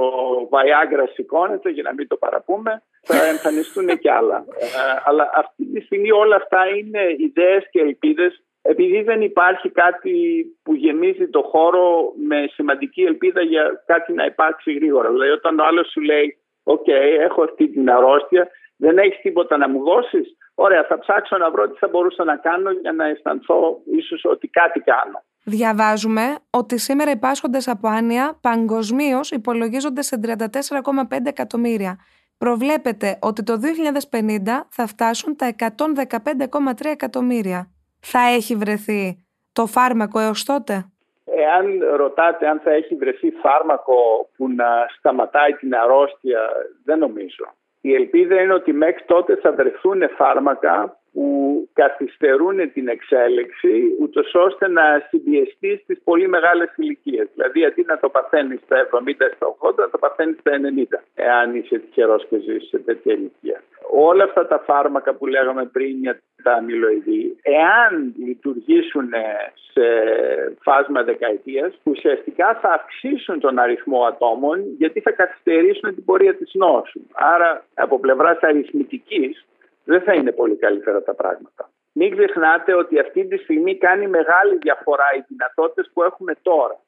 [0.51, 4.37] Viagra σηκώνεται για να μην το παραπούμε, θα εμφανιστούν και άλλα.
[4.59, 4.67] Ε,
[5.05, 10.15] αλλά αυτή τη στιγμή όλα αυτά είναι ιδέες και ελπίδες επειδή δεν υπάρχει κάτι
[10.63, 15.09] που γεμίζει το χώρο με σημαντική ελπίδα για κάτι να υπάρξει γρήγορα.
[15.11, 16.87] Δηλαδή όταν ο άλλος σου λέει «ΟΚ,
[17.27, 21.69] έχω αυτή την αρρώστια, δεν έχεις τίποτα να μου δώσεις, Ωραία, θα ψάξω να βρω
[21.69, 25.23] τι θα μπορούσα να κάνω για να αισθανθώ ίσως ότι κάτι κάνω.
[25.45, 31.99] Διαβάζουμε ότι σήμερα οι πάσχοντες από άνοια παγκοσμίως υπολογίζονται σε 34,5 εκατομμύρια.
[32.37, 33.53] Προβλέπεται ότι το
[34.11, 37.67] 2050 θα φτάσουν τα 115,3 εκατομμύρια.
[37.99, 40.85] Θα έχει βρεθεί το φάρμακο έως τότε;
[41.25, 46.39] Εάν ρωτάτε αν θα έχει βρεθεί φάρμακο που να σταματάει την αρρώστια,
[46.83, 47.45] δεν νομίζω.
[47.81, 51.27] Η ελπίδα είναι ότι μέχρι τότε θα βρεθούν φάρμακα που
[51.73, 57.27] καθυστερούν την εξέλιξη ούτως ώστε να συμπιεστεί στις πολύ μεγάλες ηλικίες.
[57.33, 61.55] Δηλαδή αντί να το παθαίνεις στα 70, στα 80, να το παθαίνεις στα 90, εάν
[61.55, 63.63] είσαι τυχερός και ζεις σε τέτοια ηλικία.
[63.91, 69.09] Όλα αυτά τα φάρμακα που λέγαμε πριν για τα αμυλοειδή, εάν λειτουργήσουν
[69.71, 69.85] σε
[70.61, 77.01] φάσμα δεκαετίας, ουσιαστικά θα αυξήσουν τον αριθμό ατόμων γιατί θα καθυστερήσουν την πορεία της νόσου.
[77.13, 79.45] Άρα από πλευράς αριθμητικής
[79.83, 81.69] δεν θα είναι πολύ καλύτερα τα πράγματα.
[81.93, 86.79] Μην ξεχνάτε ότι αυτή τη στιγμή κάνει μεγάλη διαφορά οι δυνατότητες που έχουμε τώρα.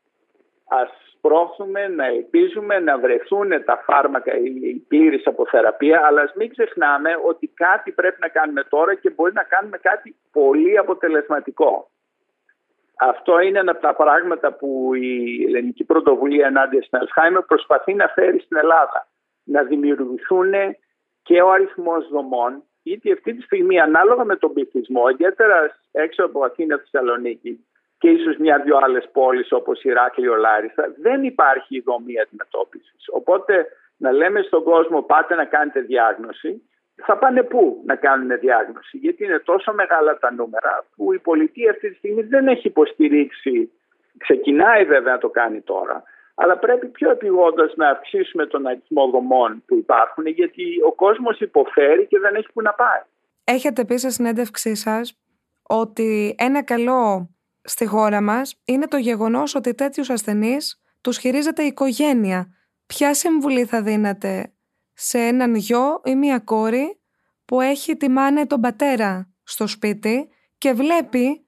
[0.67, 0.89] Ας
[1.21, 7.47] πρόθουμε να ελπίζουμε να βρεθούν τα φάρμακα η πλήρης αποθεραπεία, αλλά ας μην ξεχνάμε ότι
[7.47, 11.89] κάτι πρέπει να κάνουμε τώρα και μπορεί να κάνουμε κάτι πολύ αποτελεσματικό.
[12.99, 18.07] Αυτό είναι ένα από τα πράγματα που η Ελληνική Πρωτοβουλία ενάντια στην Αλσχάιμερ προσπαθεί να
[18.07, 19.07] φέρει στην Ελλάδα.
[19.43, 20.53] Να δημιουργηθούν
[21.23, 26.45] και ο αριθμός δομών γιατί αυτή τη στιγμή ανάλογα με τον πληθυσμό, ιδιαίτερα έξω από
[26.45, 27.65] Αθήνα, Θεσσαλονίκη
[27.97, 33.03] και ίσως μια-δυο άλλες πόλεις όπως η Ράκλειο Λάρισα, δεν υπάρχει δομή αντιμετώπισης.
[33.11, 33.67] Οπότε
[33.97, 36.61] να λέμε στον κόσμο πάτε να κάνετε διάγνωση,
[36.95, 41.71] θα πάνε πού να κάνουν διάγνωση, γιατί είναι τόσο μεγάλα τα νούμερα που η πολιτεία
[41.71, 43.71] αυτή τη στιγμή δεν έχει υποστηρίξει.
[44.17, 46.03] Ξεκινάει βέβαια να το κάνει τώρα,
[46.35, 52.07] αλλά πρέπει πιο επιγόντως να αυξήσουμε τον αριθμό δομών που υπάρχουν γιατί ο κόσμος υποφέρει
[52.07, 53.01] και δεν έχει που να πάει.
[53.43, 55.19] Έχετε πει σε συνέντευξή σας
[55.61, 57.29] ότι ένα καλό
[57.61, 62.47] στη χώρα μας είναι το γεγονός ότι τέτοιους ασθενείς τους χειρίζεται η οικογένεια.
[62.85, 64.53] Ποια συμβουλή θα δίνατε
[64.93, 66.99] σε έναν γιο ή μία κόρη
[67.45, 71.47] που έχει τη μάνα ή τον πατέρα στο σπίτι και βλέπει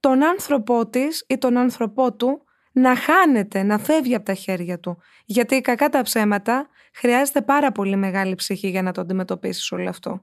[0.00, 4.98] τον άνθρωπό της ή τον άνθρωπό του να χάνεται, να φεύγει από τα χέρια του.
[5.26, 10.20] Γιατί κακά τα ψέματα χρειάζεται πάρα πολύ μεγάλη ψυχή για να το αντιμετωπίσεις όλο αυτό.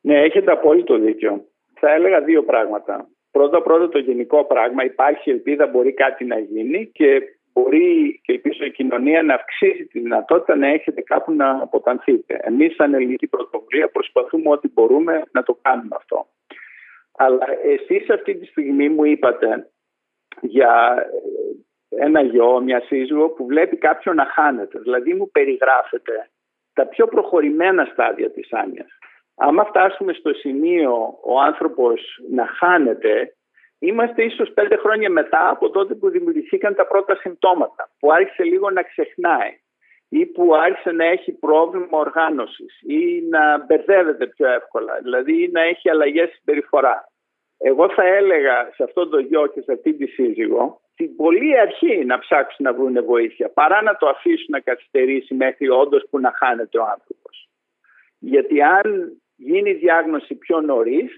[0.00, 1.44] Ναι, έχετε απόλυτο δίκιο.
[1.80, 3.08] Θα έλεγα δύο πράγματα.
[3.30, 8.64] Πρώτα πρώτα το γενικό πράγμα, υπάρχει ελπίδα, μπορεί κάτι να γίνει και μπορεί και ελπίζω
[8.64, 12.40] η κοινωνία να αυξήσει τη δυνατότητα να έχετε κάπου να αποτανθείτε.
[12.42, 16.26] Εμείς, σαν ελληνική πρωτοβουλία, προσπαθούμε ό,τι μπορούμε να το κάνουμε αυτό.
[17.16, 19.71] Αλλά εσείς αυτή τη στιγμή μου είπατε
[20.40, 21.06] για
[21.88, 24.78] ένα γιο, μια σύζυγο που βλέπει κάποιον να χάνεται.
[24.78, 26.30] Δηλαδή μου περιγράφεται
[26.72, 28.98] τα πιο προχωρημένα στάδια της άνοιας.
[29.36, 33.36] Άμα φτάσουμε στο σημείο ο άνθρωπος να χάνεται,
[33.78, 38.70] είμαστε ίσως πέντε χρόνια μετά από τότε που δημιουργηθήκαν τα πρώτα συμπτώματα, που άρχισε λίγο
[38.70, 39.60] να ξεχνάει.
[40.14, 45.90] ή που άρχισε να έχει πρόβλημα οργάνωσης ή να μπερδεύεται πιο εύκολα, δηλαδή να έχει
[45.90, 47.11] αλλαγές συμπεριφορά.
[47.64, 52.04] Εγώ θα έλεγα σε αυτό το γιο και σε αυτή τη σύζυγο την πολύ αρχή
[52.04, 56.32] να ψάξουν να βρουν βοήθεια παρά να το αφήσουν να καθυστερήσει μέχρι όντως που να
[56.36, 57.48] χάνεται ο άνθρωπος.
[58.18, 61.12] Γιατί αν γίνει διάγνωση πιο νωρίς,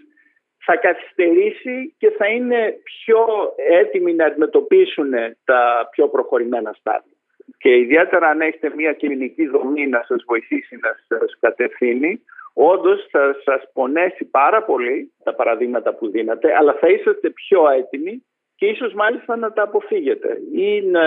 [0.65, 3.27] θα καθυστερήσει και θα είναι πιο
[3.57, 5.11] έτοιμοι να αντιμετωπίσουν
[5.45, 7.14] τα πιο προχωρημένα στάδια.
[7.59, 12.21] Και ιδιαίτερα αν έχετε μια κλινική δομή να σας βοηθήσει να σας κατευθύνει,
[12.53, 18.23] όντως θα σας πονέσει πάρα πολύ τα παραδείγματα που δίνατε, αλλά θα είσαστε πιο έτοιμοι
[18.55, 21.01] και ίσως μάλιστα να τα αποφύγετε ή να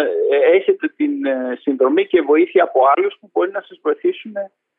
[0.54, 4.34] έχετε την ε, συνδρομή και βοήθεια από άλλους που μπορεί να σας βοηθήσουν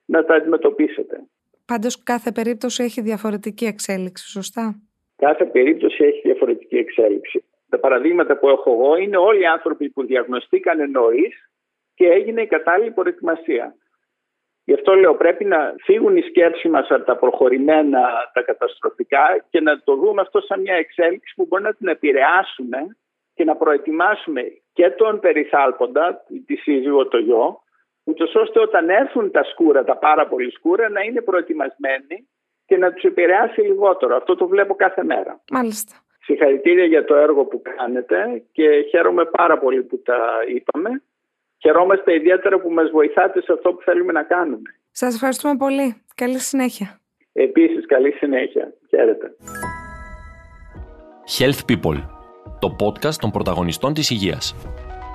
[0.05, 1.21] να τα αντιμετωπίσετε.
[1.67, 4.83] Πάντως κάθε περίπτωση έχει διαφορετική εξέλιξη, σωστά;
[5.17, 7.45] Κάθε περίπτωση έχει διαφορετική εξέλιξη.
[7.69, 11.51] Τα παραδείγματα που έχω εγώ είναι όλοι οι άνθρωποι που διαγνωστήκανε νωρίς
[11.95, 13.75] και έγινε η κατάλληλη προετοιμασία.
[14.65, 19.61] Γι' αυτό λέω πρέπει να φύγουν οι σκέψεις μας από τα προχωρημένα, τα καταστροφικά και
[19.61, 22.97] να το δούμε αυτό σαν μια εξέλιξη που μπορεί να την επηρεάσουμε
[23.35, 27.63] και να προετοιμάσουμε και τον περιθάλποντα, τη σύζυγο, το γιο,
[28.05, 32.29] ούτως ώστε όταν έρθουν τα σκούρα, τα πάρα πολύ σκούρα, να είναι προετοιμασμένοι
[32.67, 34.17] και να τους επηρεάσει λιγότερο.
[34.17, 35.41] Αυτό το βλέπω κάθε μέρα.
[35.51, 35.95] Μάλιστα.
[36.29, 40.19] Συγχαρητήρια για το έργο που κάνετε και χαίρομαι πάρα πολύ που τα
[40.55, 41.03] είπαμε.
[41.59, 44.71] Χαιρόμαστε ιδιαίτερα που μας βοηθάτε σε αυτό που θέλουμε να κάνουμε.
[44.91, 46.03] Σας ευχαριστούμε πολύ.
[46.15, 47.01] Καλή συνέχεια.
[47.33, 48.73] Επίσης, καλή συνέχεια.
[48.89, 49.37] Χαίρετε.
[51.39, 51.99] Health People,
[52.59, 54.55] το podcast των πρωταγωνιστών της υγείας.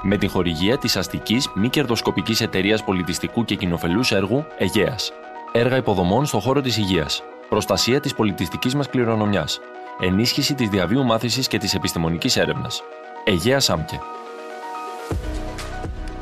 [0.04, 5.14] Με την χορηγία της αστικής μη κερδοσκοπικής εταιρείας πολιτιστικού και κοινοφελούς έργου Αιγαίας.
[5.52, 7.24] Έργα υποδομών στον χώρο της υγείας.
[7.50, 9.62] Προστασία της πολιτιστικής μας κληρονομιάς
[10.00, 12.84] ενίσχυση της διαβίου μάθησης και της επιστημονικής έρευνας.
[13.24, 14.00] Αιγαία Σάμκε.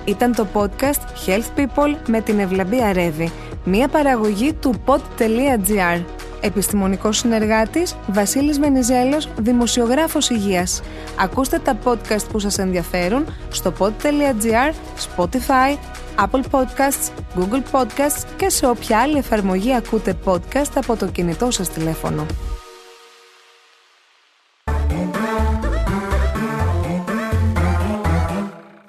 [0.06, 3.32] Ήταν το podcast Health People με την Ευλαμπία Ρεύη,
[3.64, 6.04] μία παραγωγή του pod.gr.
[6.42, 10.82] Επιστημονικός συνεργάτης Βασίλης Βενιζέλος, δημοσιογράφος υγείας.
[11.20, 14.74] Ακούστε τα podcast που σας ενδιαφέρουν στο pod.gr,
[15.16, 15.78] Spotify,
[16.16, 21.70] Apple Podcasts, Google Podcasts και σε όποια άλλη εφαρμογή ακούτε podcast από το κινητό σας
[21.70, 22.26] τηλέφωνο.